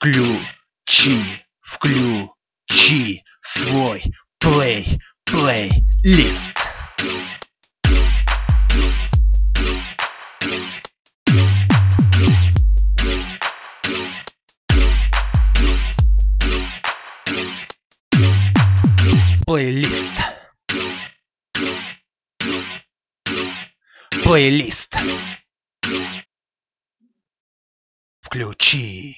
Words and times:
Включи, 0.00 1.44
включи 1.60 3.24
свой 3.42 4.04
плей, 4.38 5.00
плейлист. 5.24 6.52
Плейлист. 19.44 20.12
Плейлист. 24.22 24.96
Включи. 28.20 29.16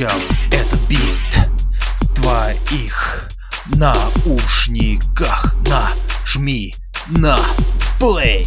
Звучал 0.00 0.20
этот 0.50 0.80
бит 0.88 2.14
твоих 2.14 3.28
наушниках 3.76 5.54
Нажми 5.68 6.74
на 7.10 7.38
плей 7.98 8.46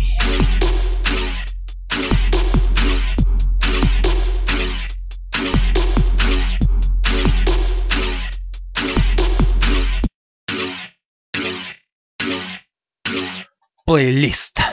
Плейлист. 13.86 14.73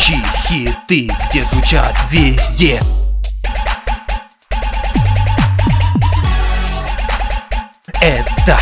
Включи 0.00 0.24
хиты, 0.48 1.10
где 1.28 1.44
звучат 1.44 1.94
везде? 2.10 2.80
Это 8.00 8.58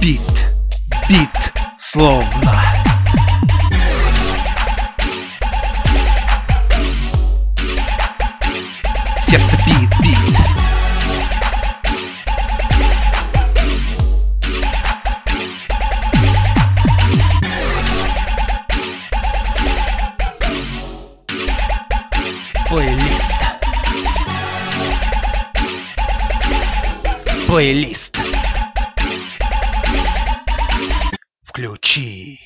бит, 0.00 0.20
бит, 1.08 1.52
словно. 1.76 2.62
Сердце 9.26 9.56
бит, 9.66 9.71
Плейлист. 22.72 23.32
Плейлист. 27.46 28.18
Включи. 31.44 32.40